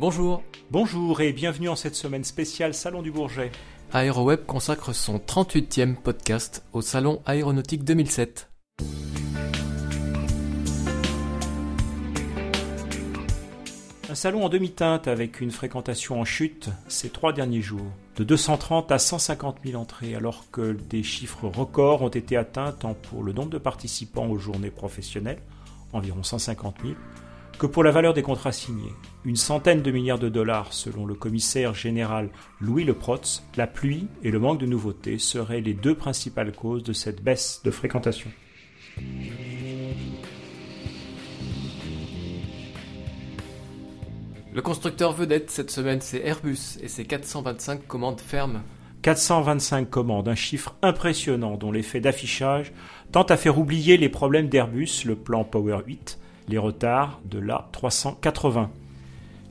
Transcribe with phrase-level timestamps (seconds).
[0.00, 0.44] Bonjour.
[0.70, 3.50] Bonjour et bienvenue en cette semaine spéciale Salon du Bourget.
[3.92, 8.48] AeroWeb consacre son 38e podcast au Salon Aéronautique 2007.
[14.08, 18.92] Un salon en demi-teinte avec une fréquentation en chute ces trois derniers jours, de 230
[18.92, 23.32] à 150 000 entrées, alors que des chiffres records ont été atteints tant pour le
[23.32, 25.42] nombre de participants aux journées professionnelles,
[25.92, 26.94] environ 150 000,
[27.58, 28.92] que pour la valeur des contrats signés.
[29.24, 34.30] Une centaine de milliards de dollars selon le commissaire général Louis Leprotz, la pluie et
[34.30, 38.30] le manque de nouveautés seraient les deux principales causes de cette baisse de fréquentation.
[44.54, 48.62] Le constructeur vedette cette semaine, c'est Airbus et ses 425 commandes fermes.
[49.02, 52.72] 425 commandes, un chiffre impressionnant dont l'effet d'affichage
[53.12, 58.68] tend à faire oublier les problèmes d'Airbus, le plan Power 8, les retards de l'A380.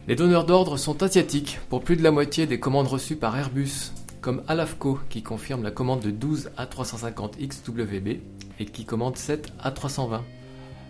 [0.08, 3.92] Les donneurs d'ordre sont asiatiques pour plus de la moitié des commandes reçues par Airbus,
[4.22, 8.22] comme Alafco qui confirme la commande de 12 A350 XWB
[8.58, 10.22] et qui commande 7 A320.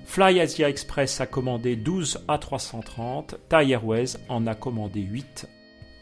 [0.06, 5.48] Fly Asia Express a commandé 12 A330, Thai Airways en a commandé 8.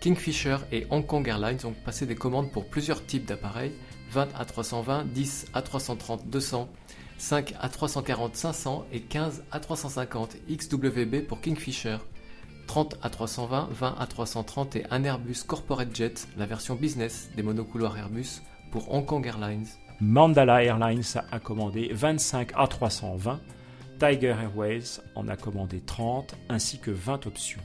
[0.01, 3.71] Kingfisher et Hong Kong Airlines ont passé des commandes pour plusieurs types d'appareils
[4.11, 6.67] 20 A320, 10 A330 200,
[7.17, 11.99] 5 A340 500 et 15 A350 XWB pour Kingfisher,
[12.67, 18.41] 30 A320, 20 A330 et un Airbus Corporate Jet, la version business des monocouloirs Airbus
[18.71, 19.67] pour Hong Kong Airlines.
[20.01, 23.37] Mandala Airlines a commandé 25 A320,
[23.99, 27.61] Tiger Airways en a commandé 30 ainsi que 20 options.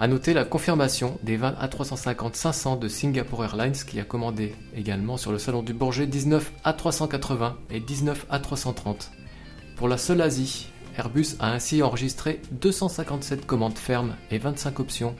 [0.00, 5.30] A noter la confirmation des 20 A350-500 de Singapore Airlines qui a commandé également sur
[5.30, 9.10] le salon du Bourget 19 A380 et 19 A330.
[9.76, 15.16] Pour la seule Asie, Airbus a ainsi enregistré 257 commandes fermes et 25 options,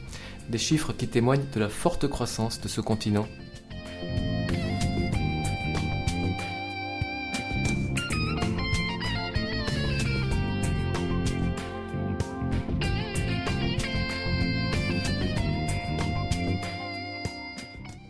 [0.49, 3.27] des chiffres qui témoignent de la forte croissance de ce continent.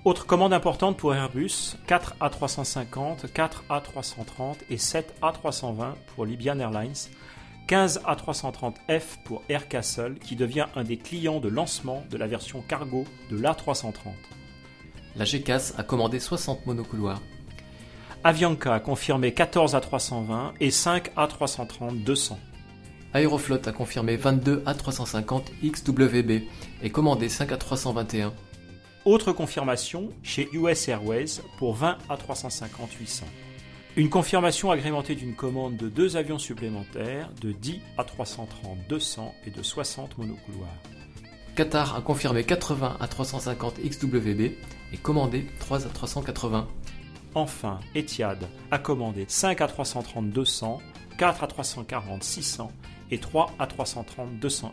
[0.04, 7.08] Autre commande importante pour Airbus, 4 A350, 4 A330 et 7 A320 pour Libyan Airlines,
[7.66, 12.62] 15 A330F pour Air Castle qui devient un des clients de lancement de la version
[12.66, 14.12] cargo de l'A330.
[15.16, 17.22] La GECAS a commandé 60 monocouloirs.
[18.22, 22.38] Avianca a confirmé 14 A320 et 5 A330 200.
[23.14, 26.42] Aeroflot a confirmé 22 A350 XWB
[26.82, 28.32] et commandé 5 A321.
[29.04, 33.22] Autre confirmation chez US Airways pour 20 A350-800.
[33.96, 40.18] Une confirmation agrémentée d'une commande de deux avions supplémentaires de 10 A330-200 et de 60
[40.18, 40.82] monocouloirs.
[41.54, 44.40] Qatar a confirmé 80 A350 XWB
[44.92, 46.64] et commandé 3 A380.
[47.36, 50.80] Enfin, Etihad a commandé 5 A330-200,
[51.16, 52.70] 4 A340-600
[53.12, 54.70] et 3 A330-200F.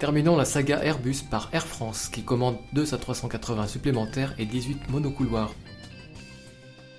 [0.00, 5.54] Terminons la saga Airbus par Air France qui commande 2 A380 supplémentaires et 18 monocouloirs.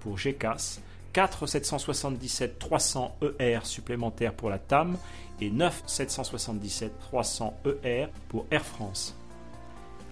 [0.00, 0.80] pour GECAS,
[1.12, 3.10] 4 777-300
[3.40, 4.96] ER supplémentaires pour la TAM
[5.40, 7.52] et 9 777-300
[7.84, 9.14] ER pour Air France.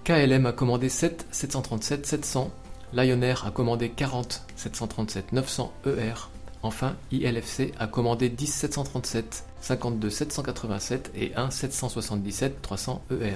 [0.05, 2.49] KLM a commandé 7 737-700,
[2.93, 6.15] Lion Air a commandé 40 737-900 ER,
[6.63, 13.35] enfin ILFC a commandé 10 737, 52 787 et 1 777-300 ER.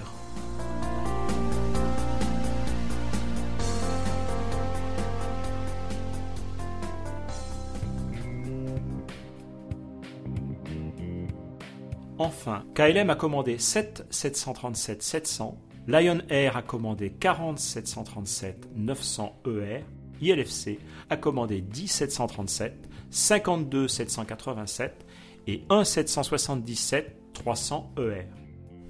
[12.20, 15.54] Enfin, KLM a commandé 7 737-700,
[15.88, 19.82] Lion Air a commandé 40 737-900 ER,
[20.20, 20.78] ILFC
[21.08, 25.06] a commandé 10 737, 52 787
[25.46, 28.26] et 1 777 300 ER.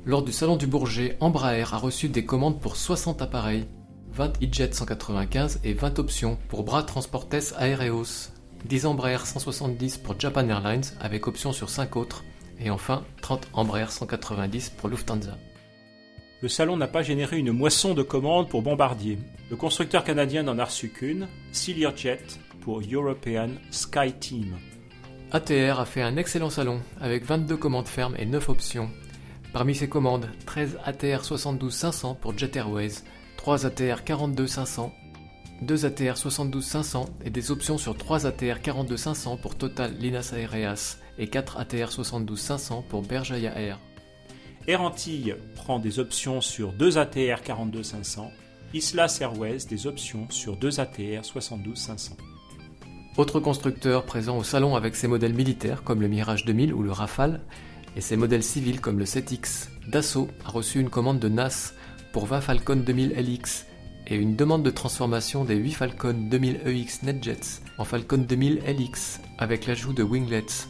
[0.05, 3.69] Lors du salon du Bourget, Embraer a reçu des commandes pour 60 appareils,
[4.11, 8.32] 20 E-Jet 195 et 20 options pour Bras Transportes Aereos,
[8.65, 12.25] 10 Embraer 170 pour Japan Airlines avec option sur 5 autres,
[12.61, 15.37] et enfin 30 Embraer 190 pour Lufthansa.
[16.43, 19.19] le salon n'a pas généré une moisson de commandes pour Bombardier.
[19.51, 24.57] Le constructeur canadien n'en a reçu qu'une, Jet pour European Sky Team.
[25.33, 28.91] ATR a fait un excellent salon avec 22 commandes fermes et 9 options.
[29.53, 33.03] Parmi ces commandes, 13 ATR 72-500 pour Jet Airways,
[33.37, 34.91] 3 ATR 42-500,
[35.63, 41.28] 2 ATR 72-500 et des options sur 3 ATR 42-500 pour Total Linas Aereas et
[41.28, 43.78] 4 ATR 72-500 pour Berjaya Air.
[44.67, 48.31] Air Antilles prend des options sur 2 ATR 42-500,
[48.75, 52.12] Islas Airways des options sur 2 ATR 72-500.
[53.17, 56.93] Autre constructeur présent au salon avec ses modèles militaires comme le Mirage 2000 ou le
[56.93, 57.40] Rafale
[57.96, 61.75] et ses modèles civils comme le 7X, Dassault a reçu une commande de NAS
[62.12, 63.67] pour 20 Falcon 2000 LX
[64.06, 69.20] et une demande de transformation des 8 Falcon 2000 EX NetJets en Falcon 2000 LX
[69.38, 70.69] avec l'ajout de winglets.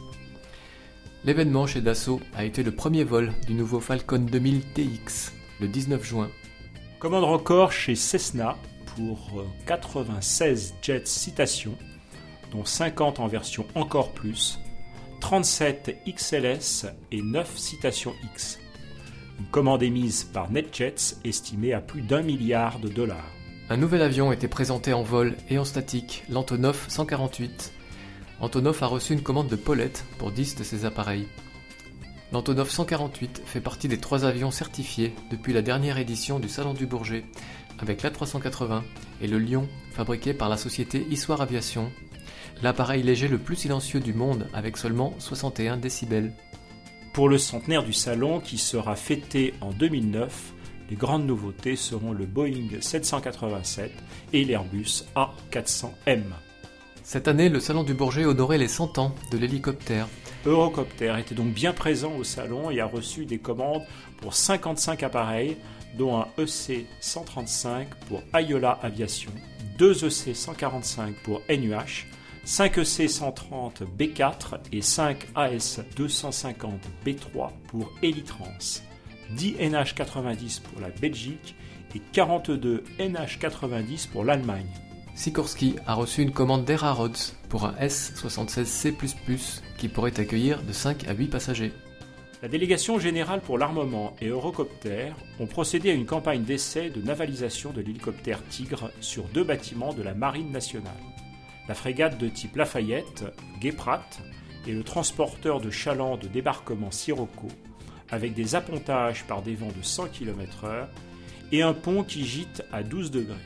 [1.22, 6.02] L'événement chez Dassault a été le premier vol du nouveau Falcon 2000 TX le 19
[6.02, 6.30] juin.
[6.98, 8.56] Commande record chez Cessna
[8.96, 11.76] pour 96 euh, jets Citation
[12.52, 14.60] dont 50 en version encore plus,
[15.20, 18.58] 37 XLS et 9 Citation X.
[19.38, 23.30] Une commande émise par NetJets estimée à plus d'un milliard de dollars.
[23.68, 27.72] Un nouvel avion était présenté en vol et en statique, l'Antonov 148.
[28.40, 31.26] Antonov a reçu une commande de Paulette pour 10 de ses appareils.
[32.32, 36.86] L'Antonov 148 fait partie des trois avions certifiés depuis la dernière édition du Salon du
[36.86, 37.24] Bourget,
[37.78, 38.82] avec l'A380
[39.20, 41.90] et le Lion, fabriqué par la société Issoire Aviation,
[42.62, 46.32] l'appareil léger le plus silencieux du monde avec seulement 61 décibels.
[47.12, 50.54] Pour le centenaire du salon qui sera fêté en 2009,
[50.88, 53.92] les grandes nouveautés seront le Boeing 787
[54.32, 56.22] et l'Airbus A400M.
[57.02, 60.06] Cette année, le Salon du Bourget honorait les 100 ans de l'hélicoptère.
[60.46, 63.82] Eurocopter était donc bien présent au salon et a reçu des commandes
[64.18, 65.56] pour 55 appareils,
[65.98, 69.32] dont un EC-135 pour Ayola Aviation,
[69.76, 72.06] deux EC-145 pour NUH,
[72.44, 76.70] 5 EC130 B4 et 5 AS250
[77.04, 78.80] B3 pour Elitrans,
[79.30, 81.54] 10 NH90 pour la Belgique
[81.94, 84.70] et 42 NH90 pour l'Allemagne.
[85.14, 88.94] Sikorsky a reçu une commande d'Erarods pour un S76C++
[89.76, 91.72] qui pourrait accueillir de 5 à 8 passagers.
[92.42, 97.70] La délégation générale pour l'armement et Eurocopter ont procédé à une campagne d'essai de navalisation
[97.70, 100.94] de l'hélicoptère Tigre sur deux bâtiments de la Marine nationale
[101.70, 103.24] la frégate de type Lafayette,
[103.60, 104.02] Guéprat,
[104.66, 107.46] et le transporteur de chaland de débarquement Sirocco,
[108.10, 110.88] avec des appontages par des vents de 100 km/h
[111.52, 113.36] et un pont qui gîte à 12 degrés.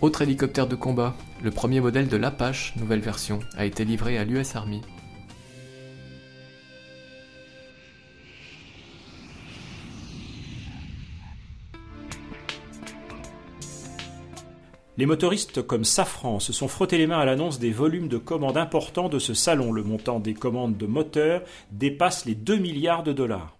[0.00, 4.22] Autre hélicoptère de combat, le premier modèle de l'Apache, nouvelle version, a été livré à
[4.22, 4.80] l'US Army.
[14.96, 18.56] Les motoristes comme Safran se sont frottés les mains à l'annonce des volumes de commandes
[18.56, 19.72] importants de ce salon.
[19.72, 21.42] Le montant des commandes de moteurs
[21.72, 23.58] dépasse les 2 milliards de dollars.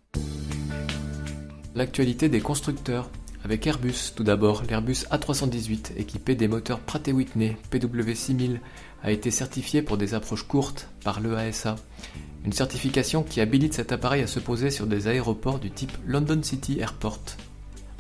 [1.75, 3.11] L'actualité des constructeurs.
[3.44, 8.58] Avec Airbus, tout d'abord, l'Airbus A318, équipé des moteurs Pratt Whitney PW6000,
[9.02, 11.76] a été certifié pour des approches courtes par l'EASA.
[12.44, 16.43] Une certification qui habilite cet appareil à se poser sur des aéroports du type London
[16.43, 17.20] City Airport.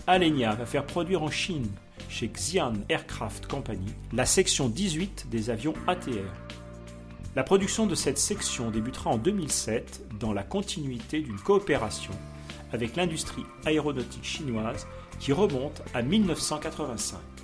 [0.08, 1.68] Alenia va faire produire en Chine
[2.08, 6.32] chez Xi'an Aircraft Company la section 18 des avions ATR.
[7.36, 12.14] La production de cette section débutera en 2007 dans la continuité d'une coopération
[12.72, 14.86] avec l'industrie aéronautique chinoise
[15.18, 17.37] qui remonte à 1985.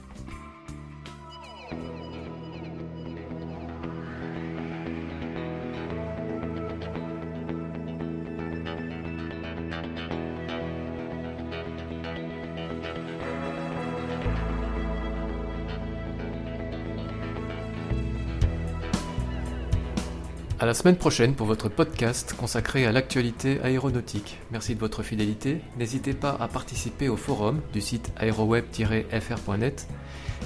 [20.64, 24.38] À la semaine prochaine pour votre podcast consacré à l'actualité aéronautique.
[24.50, 25.60] Merci de votre fidélité.
[25.76, 29.86] N'hésitez pas à participer au forum du site aéroweb-fr.net.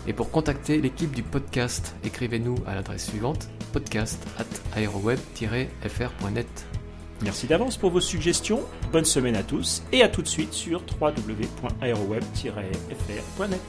[0.08, 6.66] Et pour contacter l'équipe du podcast, écrivez-nous à l'adresse suivante podcast at aéroweb-fr.net.
[7.22, 8.64] Merci d'avance pour vos suggestions.
[8.90, 13.60] Bonne semaine à tous et à tout de suite sur www.aeroweb-fr.net.